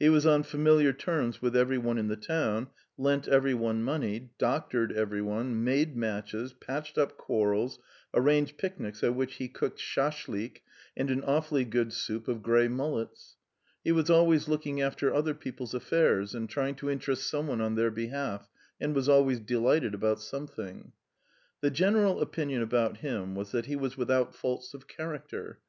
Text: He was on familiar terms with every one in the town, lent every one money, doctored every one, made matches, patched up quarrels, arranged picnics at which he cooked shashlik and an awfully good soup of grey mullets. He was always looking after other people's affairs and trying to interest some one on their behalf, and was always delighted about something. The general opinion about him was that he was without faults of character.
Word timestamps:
He 0.00 0.08
was 0.08 0.26
on 0.26 0.42
familiar 0.42 0.92
terms 0.92 1.40
with 1.40 1.54
every 1.54 1.78
one 1.78 1.96
in 1.96 2.08
the 2.08 2.16
town, 2.16 2.70
lent 2.98 3.28
every 3.28 3.54
one 3.54 3.84
money, 3.84 4.32
doctored 4.36 4.90
every 4.90 5.22
one, 5.22 5.62
made 5.62 5.96
matches, 5.96 6.52
patched 6.52 6.98
up 6.98 7.16
quarrels, 7.16 7.78
arranged 8.12 8.58
picnics 8.58 9.04
at 9.04 9.14
which 9.14 9.36
he 9.36 9.46
cooked 9.46 9.78
shashlik 9.78 10.64
and 10.96 11.08
an 11.08 11.22
awfully 11.22 11.64
good 11.64 11.92
soup 11.92 12.26
of 12.26 12.42
grey 12.42 12.66
mullets. 12.66 13.36
He 13.84 13.92
was 13.92 14.10
always 14.10 14.48
looking 14.48 14.82
after 14.82 15.14
other 15.14 15.34
people's 15.34 15.72
affairs 15.72 16.34
and 16.34 16.50
trying 16.50 16.74
to 16.74 16.90
interest 16.90 17.28
some 17.30 17.46
one 17.46 17.60
on 17.60 17.76
their 17.76 17.92
behalf, 17.92 18.50
and 18.80 18.92
was 18.92 19.08
always 19.08 19.38
delighted 19.38 19.94
about 19.94 20.20
something. 20.20 20.90
The 21.60 21.70
general 21.70 22.20
opinion 22.20 22.60
about 22.60 22.96
him 22.96 23.36
was 23.36 23.52
that 23.52 23.66
he 23.66 23.76
was 23.76 23.96
without 23.96 24.34
faults 24.34 24.74
of 24.74 24.88
character. 24.88 25.60